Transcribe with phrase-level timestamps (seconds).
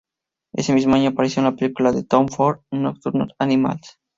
[0.53, 3.99] Ese mismo año apareció en la película de Tom Ford, "Nocturnal Animals".